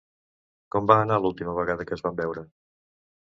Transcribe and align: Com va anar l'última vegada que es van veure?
Com 0.75 0.87
va 0.91 0.95
anar 1.01 1.19
l'última 1.25 1.53
vegada 1.59 1.87
que 1.89 1.97
es 1.99 2.03
van 2.07 2.17
veure? 2.21 2.45